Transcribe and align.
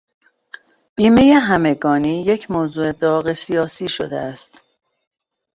بیمهی 0.95 1.31
همگانی 1.31 2.21
یک 2.21 2.51
موضوع 2.51 2.91
داغ 2.91 3.33
سیاسی 3.33 3.87
شده 3.87 4.19
است. 4.19 4.61